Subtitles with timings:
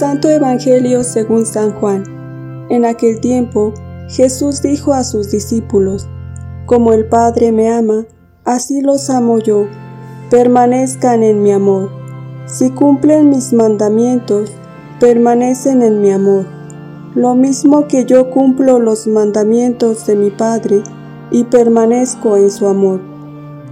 [0.00, 2.04] Santo Evangelio según San Juan.
[2.70, 3.74] En aquel tiempo,
[4.08, 6.08] Jesús dijo a sus discípulos,
[6.64, 8.06] Como el Padre me ama,
[8.46, 9.66] así los amo yo,
[10.30, 11.90] permanezcan en mi amor.
[12.46, 14.50] Si cumplen mis mandamientos,
[15.00, 16.46] permanecen en mi amor,
[17.14, 20.82] lo mismo que yo cumplo los mandamientos de mi Padre
[21.30, 23.02] y permanezco en su amor.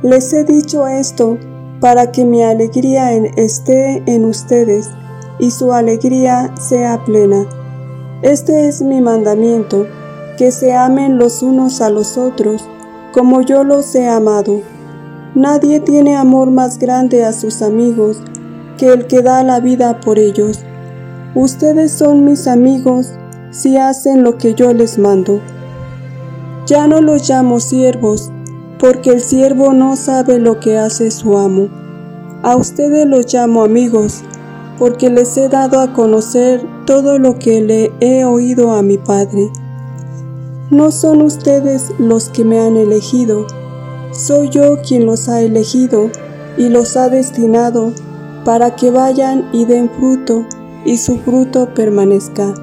[0.03, 1.39] Les he dicho esto
[1.81, 4.91] para que mi alegría esté en ustedes
[5.39, 7.47] y su alegría sea plena.
[8.23, 9.87] Este es mi mandamiento,
[10.37, 12.69] que se amen los unos a los otros,
[13.13, 14.61] como yo los he amado.
[15.35, 18.21] Nadie tiene amor más grande a sus amigos
[18.77, 20.61] que el que da la vida por ellos.
[21.35, 23.13] Ustedes son mis amigos
[23.51, 25.41] si hacen lo que yo les mando.
[26.67, 28.31] Ya no los llamo siervos,
[28.79, 31.69] porque el siervo no sabe lo que hace su amo.
[32.43, 34.23] A ustedes los llamo amigos,
[34.79, 39.51] porque les he dado a conocer todo lo que le he oído a mi Padre.
[40.71, 43.47] No son ustedes los que me han elegido,
[44.13, 46.11] soy yo quien los ha elegido
[46.57, 47.93] y los ha destinado
[48.45, 50.45] para que vayan y den fruto
[50.85, 52.55] y su fruto permanezca,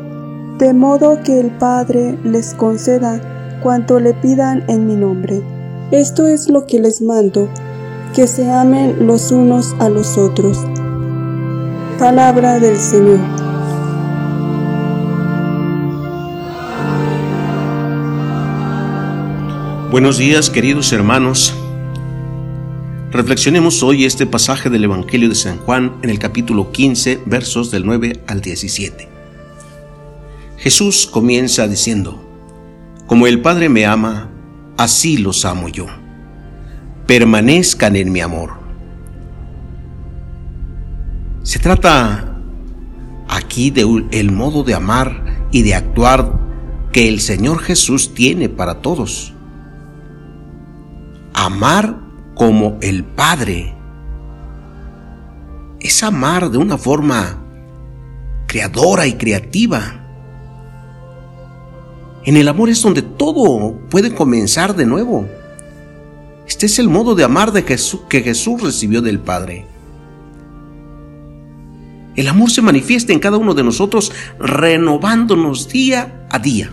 [0.58, 5.42] de modo que el Padre les conceda cuanto le pidan en mi nombre.
[5.92, 7.48] Esto es lo que les mando,
[8.16, 10.58] que se amen los unos a los otros.
[12.06, 13.18] Palabra del Señor.
[19.90, 21.56] Buenos días queridos hermanos.
[23.10, 27.88] Reflexionemos hoy este pasaje del Evangelio de San Juan en el capítulo 15 versos del
[27.88, 29.10] 9 al 17.
[30.58, 32.24] Jesús comienza diciendo,
[33.08, 34.30] Como el Padre me ama,
[34.78, 35.88] así los amo yo.
[37.08, 38.65] Permanezcan en mi amor.
[41.46, 42.42] Se trata
[43.28, 46.40] aquí de el modo de amar y de actuar
[46.92, 49.32] que el Señor Jesús tiene para todos.
[51.36, 52.00] Amar
[52.34, 53.76] como el Padre
[55.80, 57.44] es amar de una forma
[58.48, 60.04] creadora y creativa.
[62.24, 65.28] En el amor es donde todo puede comenzar de nuevo.
[66.48, 69.75] Este es el modo de amar de Jesús, que Jesús recibió del Padre.
[72.16, 76.72] El amor se manifiesta en cada uno de nosotros renovándonos día a día.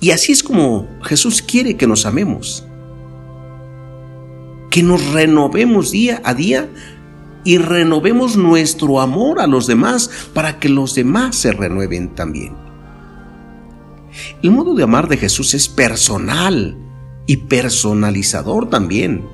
[0.00, 2.66] Y así es como Jesús quiere que nos amemos.
[4.70, 6.68] Que nos renovemos día a día
[7.44, 12.56] y renovemos nuestro amor a los demás para que los demás se renueven también.
[14.42, 16.76] El modo de amar de Jesús es personal
[17.26, 19.28] y personalizador también.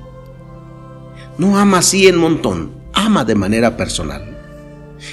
[1.37, 4.23] No ama así en montón, ama de manera personal.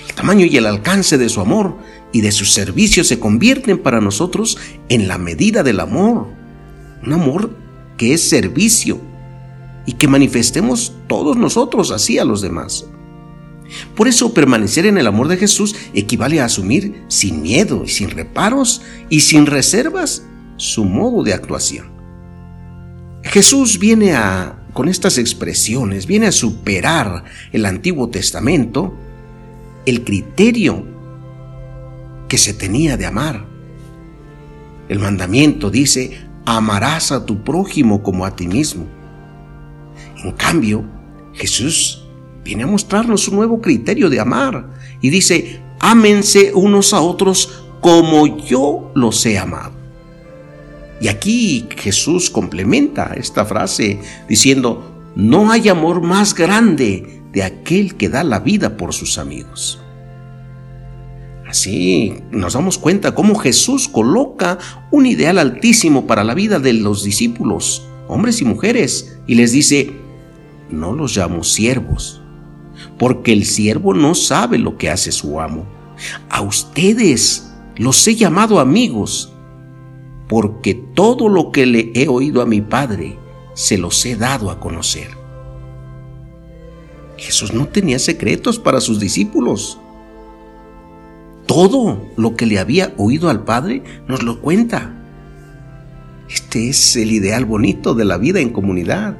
[0.08, 1.76] El tamaño y el alcance de su amor
[2.12, 4.56] y de su servicio se convierten para nosotros
[4.88, 6.28] en la medida del amor.
[7.04, 7.54] Un amor
[7.98, 9.00] que es servicio
[9.84, 12.86] y que manifestemos todos nosotros así a los demás.
[13.94, 18.10] Por eso permanecer en el amor de Jesús equivale a asumir sin miedo y sin
[18.10, 18.80] reparos
[19.10, 20.24] y sin reservas
[20.56, 21.92] su modo de actuación.
[23.24, 28.92] Jesús viene a con estas expresiones viene a superar el Antiguo Testamento
[29.86, 30.84] el criterio
[32.28, 33.46] que se tenía de amar.
[34.88, 38.86] El mandamiento dice, amarás a tu prójimo como a ti mismo.
[40.22, 40.84] En cambio,
[41.34, 42.06] Jesús
[42.42, 44.70] viene a mostrarnos un nuevo criterio de amar
[45.00, 49.83] y dice, ámense unos a otros como yo los he amado.
[51.00, 58.08] Y aquí Jesús complementa esta frase diciendo, no hay amor más grande de aquel que
[58.08, 59.80] da la vida por sus amigos.
[61.48, 64.58] Así nos damos cuenta cómo Jesús coloca
[64.90, 69.92] un ideal altísimo para la vida de los discípulos, hombres y mujeres, y les dice,
[70.70, 72.22] no los llamo siervos,
[72.98, 75.66] porque el siervo no sabe lo que hace su amo.
[76.28, 79.33] A ustedes los he llamado amigos,
[80.28, 83.18] porque todo lo que le he oído a mi Padre
[83.54, 85.08] se los he dado a conocer.
[87.16, 89.78] Jesús no tenía secretos para sus discípulos.
[91.46, 94.92] Todo lo que le había oído al Padre nos lo cuenta.
[96.28, 99.16] Este es el ideal bonito de la vida en comunidad.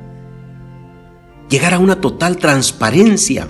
[1.50, 3.46] Llegar a una total transparencia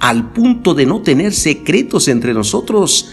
[0.00, 3.10] al punto de no tener secretos entre nosotros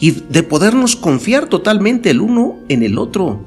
[0.00, 3.44] y de podernos confiar totalmente el uno en el otro,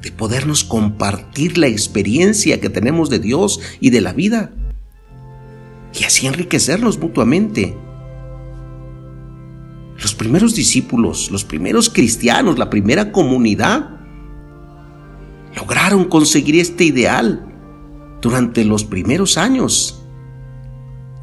[0.00, 4.52] de podernos compartir la experiencia que tenemos de Dios y de la vida,
[5.92, 7.76] y así enriquecernos mutuamente.
[10.00, 13.90] Los primeros discípulos, los primeros cristianos, la primera comunidad,
[15.56, 17.46] lograron conseguir este ideal
[18.20, 20.00] durante los primeros años.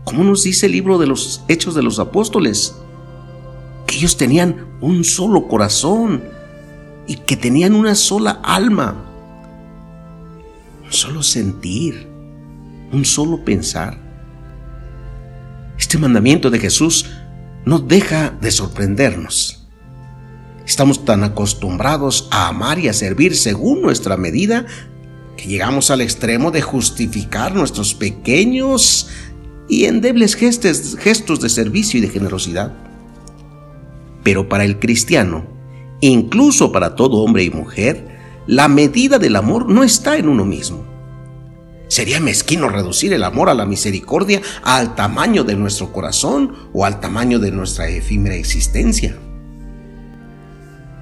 [0.03, 2.75] Como nos dice el libro de los Hechos de los Apóstoles,
[4.01, 6.23] ellos tenían un solo corazón
[7.05, 8.95] y que tenían una sola alma,
[10.83, 12.07] un solo sentir,
[12.91, 13.99] un solo pensar.
[15.77, 17.11] Este mandamiento de Jesús
[17.63, 19.67] no deja de sorprendernos.
[20.65, 24.65] Estamos tan acostumbrados a amar y a servir según nuestra medida
[25.37, 29.09] que llegamos al extremo de justificar nuestros pequeños
[29.69, 32.90] y endebles gestos, gestos de servicio y de generosidad.
[34.23, 35.45] Pero para el cristiano,
[35.99, 38.07] incluso para todo hombre y mujer,
[38.47, 40.85] la medida del amor no está en uno mismo.
[41.87, 46.99] Sería mezquino reducir el amor a la misericordia al tamaño de nuestro corazón o al
[46.99, 49.17] tamaño de nuestra efímera existencia.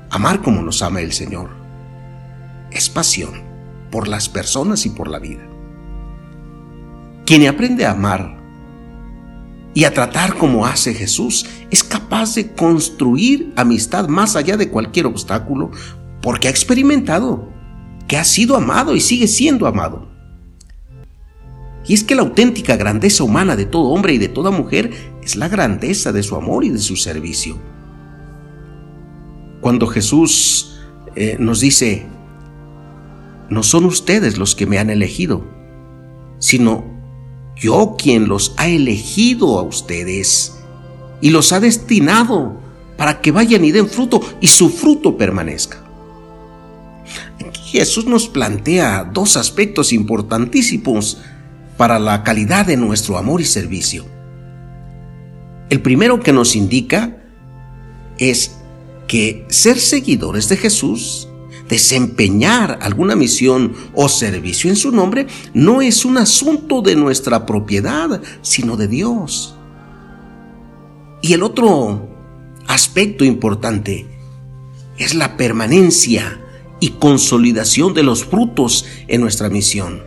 [0.10, 1.50] Amar como nos ama el Señor
[2.72, 3.44] es pasión
[3.92, 5.42] por las personas y por la vida.
[7.26, 8.40] Quien aprende a amar
[9.74, 15.06] y a tratar como hace Jesús, es capaz de construir amistad más allá de cualquier
[15.06, 15.72] obstáculo
[16.22, 17.50] porque ha experimentado
[18.08, 20.10] que ha sido amado y sigue siendo amado.
[21.86, 24.92] Y es que la auténtica grandeza humana de todo hombre y de toda mujer
[25.24, 27.58] es la grandeza de su amor y de su servicio.
[29.62, 30.80] Cuando Jesús
[31.16, 32.06] eh, nos dice,
[33.50, 35.46] no son ustedes los que me han elegido,
[36.40, 36.86] sino
[37.56, 40.59] yo quien los ha elegido a ustedes
[41.22, 42.60] y los ha destinado
[42.98, 45.84] para que vayan y den fruto y su fruto permanezca.
[47.66, 51.20] Jesús nos plantea dos aspectos importantísimos
[51.78, 54.06] para la calidad de nuestro amor y servicio.
[55.70, 57.18] El primero que nos indica
[58.18, 58.58] es
[59.08, 61.30] que ser seguidores de Jesús
[61.70, 68.22] desempeñar alguna misión o servicio en su nombre no es un asunto de nuestra propiedad,
[68.42, 69.56] sino de Dios.
[71.22, 72.08] Y el otro
[72.68, 74.06] aspecto importante
[74.98, 76.40] es la permanencia
[76.80, 80.02] y consolidación de los frutos en nuestra misión,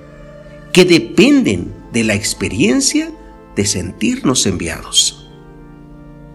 [0.73, 3.13] que dependen de la experiencia
[3.57, 5.29] de sentirnos enviados.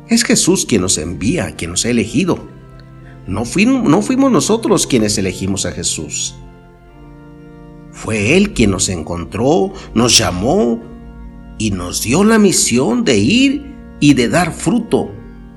[0.10, 2.58] Es Jesús quien nos envía, quien nos ha elegido
[3.28, 6.36] no, fuimos nosotros quienes elegimos a Jesús.
[7.92, 10.82] Fue Él quien nos encontró, nos llamó
[11.58, 15.12] y nos dio la misión de ir y de dar fruto.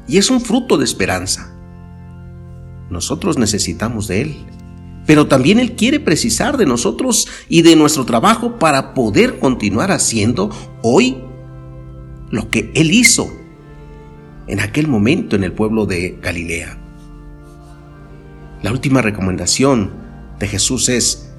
[0.09, 1.55] Y es un fruto de esperanza.
[2.91, 4.37] Nosotros necesitamos de Él.
[5.07, 10.51] Pero también Él quiere precisar de nosotros y de nuestro trabajo para poder continuar haciendo
[10.83, 11.23] hoy
[12.31, 13.31] lo que Él hizo
[14.47, 16.79] en aquel momento en el pueblo de Galilea.
[18.63, 19.93] La última recomendación
[20.39, 21.33] de Jesús es,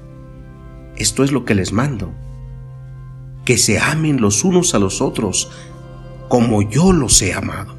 [0.96, 2.12] esto es lo que les mando,
[3.44, 5.50] que se amen los unos a los otros
[6.32, 7.76] como yo los he amado.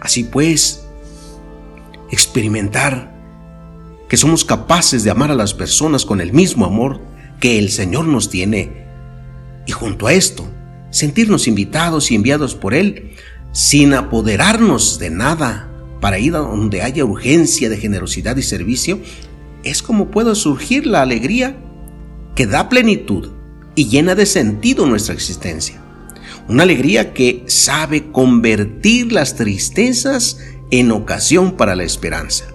[0.00, 0.86] Así pues,
[2.08, 3.12] experimentar
[4.08, 7.00] que somos capaces de amar a las personas con el mismo amor
[7.40, 8.86] que el Señor nos tiene
[9.66, 10.46] y junto a esto,
[10.90, 13.16] sentirnos invitados y enviados por Él
[13.50, 15.68] sin apoderarnos de nada
[16.00, 19.00] para ir donde haya urgencia de generosidad y servicio,
[19.64, 21.56] es como puede surgir la alegría
[22.36, 23.30] que da plenitud
[23.74, 25.89] y llena de sentido nuestra existencia.
[26.50, 30.38] Una alegría que sabe convertir las tristezas
[30.72, 32.46] en ocasión para la esperanza.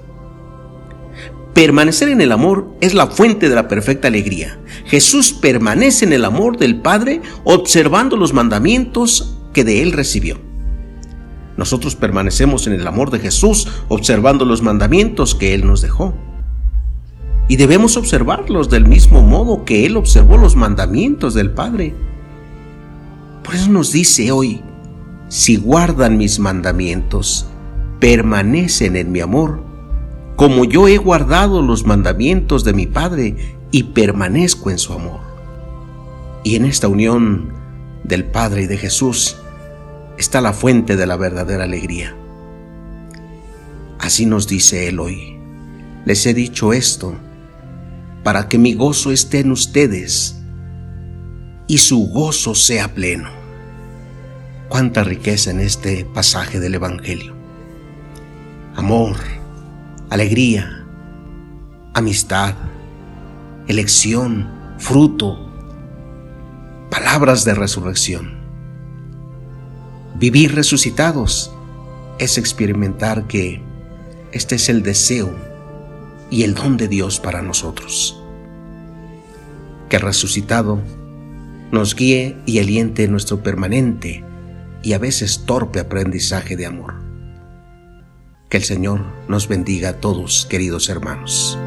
[1.53, 4.59] Permanecer en el amor es la fuente de la perfecta alegría.
[4.85, 10.41] Jesús permanece en el amor del Padre observando los mandamientos que de él recibió.
[11.55, 16.13] Nosotros permanecemos en el amor de Jesús observando los mandamientos que Él nos dejó.
[17.47, 21.95] Y debemos observarlos del mismo modo que Él observó los mandamientos del Padre.
[23.45, 24.61] Por eso nos dice hoy,
[25.29, 27.45] si guardan mis mandamientos,
[27.99, 29.63] permanecen en mi amor,
[30.35, 35.19] como yo he guardado los mandamientos de mi Padre y permanezco en su amor.
[36.43, 37.53] Y en esta unión
[38.03, 39.37] del Padre y de Jesús,
[40.17, 42.15] está la fuente de la verdadera alegría.
[43.99, 45.37] Así nos dice Él hoy.
[46.05, 47.15] Les he dicho esto
[48.23, 50.34] para que mi gozo esté en ustedes
[51.67, 53.29] y su gozo sea pleno.
[54.69, 57.33] Cuánta riqueza en este pasaje del Evangelio.
[58.75, 59.15] Amor,
[60.09, 60.85] alegría,
[61.93, 62.55] amistad,
[63.67, 65.49] elección, fruto,
[66.89, 68.45] palabras de resurrección
[70.17, 71.51] vivir resucitados
[72.19, 73.61] es experimentar que
[74.31, 75.33] este es el deseo
[76.29, 78.21] y el don de Dios para nosotros.
[79.89, 80.79] Que resucitado
[81.71, 84.23] nos guíe y aliente nuestro permanente
[84.83, 86.95] y a veces torpe aprendizaje de amor.
[88.49, 91.57] Que el Señor nos bendiga a todos, queridos hermanos.